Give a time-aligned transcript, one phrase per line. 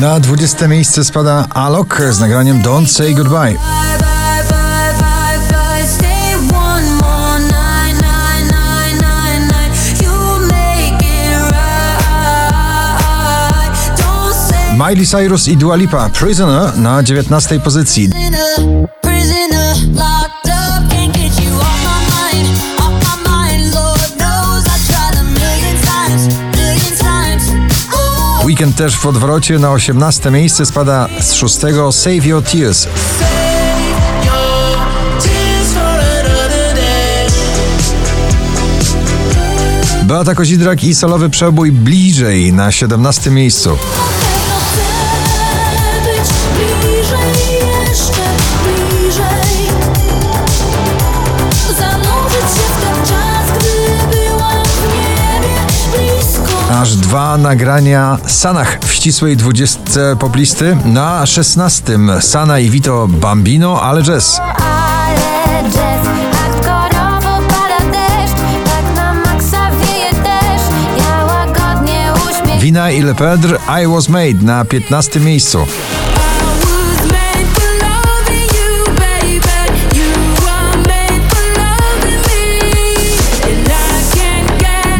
[0.00, 3.58] Na 20 miejsce spada Alok z nagraniem Don't Say Goodbye.
[14.72, 18.10] Miley Cyrus i Dua Lipa Prisoner na 19 pozycji.
[28.60, 31.58] Weekend też w odwrocie na 18 miejsce spada z 6
[31.90, 32.86] Save Your Tears.
[40.02, 43.78] Beata Kozidrak i solowy przebój bliżej na 17 miejscu.
[56.80, 60.76] Aż dwa nagrania Sanach w ścisłej dwudziestce poplisty.
[60.84, 64.40] Na szesnastym Sana i Vito Bambino, ale jazz.
[72.60, 75.66] Wina i Lepedre I Was Made na 15 miejscu.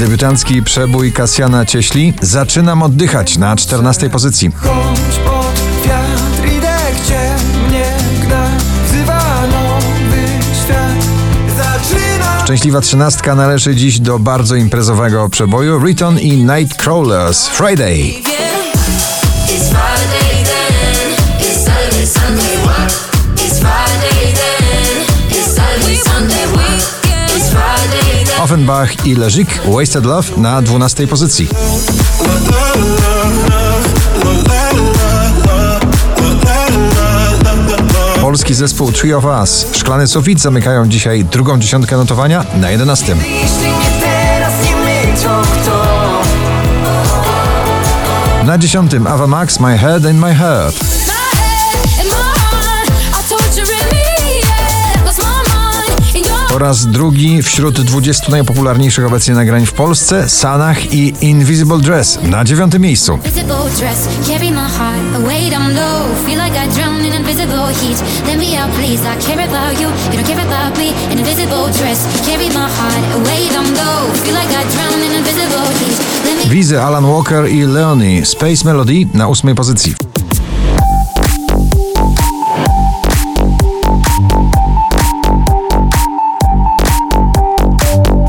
[0.00, 2.14] Debiutancki przebój Kasjana Cieśli.
[2.22, 4.50] Zaczynam oddychać na 14 pozycji.
[4.56, 7.34] Chodź pod wiatr, idę gdzie
[7.68, 8.48] mnie gna
[8.86, 10.26] Wzywa nowy
[10.64, 11.04] świat
[11.56, 15.86] Zaczynam Szczęśliwa trzynastka należy dziś do bardzo imprezowego przeboju.
[15.86, 17.48] Riton i Nightcrawlers.
[17.48, 18.14] Friday
[28.70, 31.48] Offenbach i Leżyk Wasted Love na 12 pozycji.
[38.20, 43.16] Polski zespół Three of Us Szklany Sufit zamykają dzisiaj drugą dziesiątkę notowania na 11.
[43.16, 45.82] Jeśli nie teraz, nie my, to kto?
[48.44, 50.76] Na dziesiątym Ava Max My Head and My Heart.
[56.50, 62.44] Po raz drugi wśród 20 najpopularniejszych obecnie nagrań w Polsce Sanach i Invisible Dress na
[62.44, 63.18] dziewiątym miejscu.
[63.24, 66.26] Invisible dress, carry my heart away down low.
[66.26, 66.50] Feel like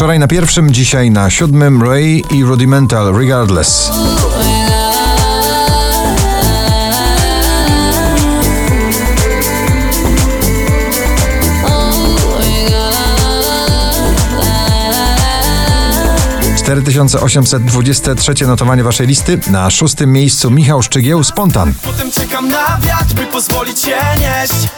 [0.00, 3.90] Wczoraj na pierwszym, dzisiaj na siódmym Ray i Rudimental Regardless.
[16.58, 19.40] Cztery tysiące osiemset dwudzieste trzecie notowanie waszej listy.
[19.50, 21.74] Na szóstym miejscu Michał Szczygieł Spontan.
[21.82, 24.68] Potem czekam na wiatr, by pozwolić się nieść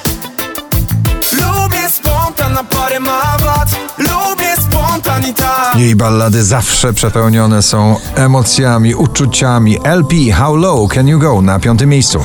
[5.76, 9.78] Jej ballady zawsze przepełnione są emocjami, uczuciami.
[9.84, 12.20] LP How Low Can You Go na piątym miejscu.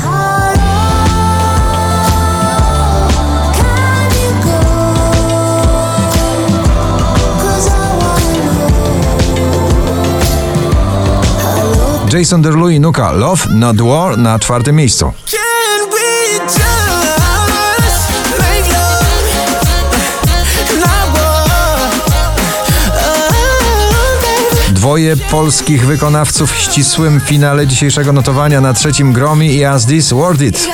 [12.13, 15.13] Jason Derulo i Nuka Love Not War na czwartym miejscu.
[24.87, 30.41] Dwoje polskich wykonawców w ścisłym finale dzisiejszego notowania na trzecim Gromi i As This Worth
[30.41, 30.69] It.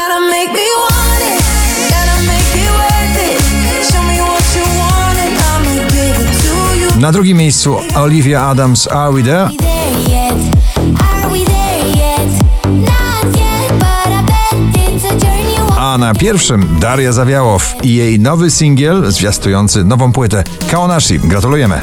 [6.99, 9.49] Na drugim miejscu Olivia Adams Are We There?
[15.77, 21.19] A na pierwszym Daria Zawiałow i jej nowy singiel zwiastujący nową płytę Kaonashi.
[21.19, 21.81] Gratulujemy.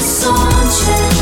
[0.00, 0.34] sans
[0.70, 1.17] chaîne.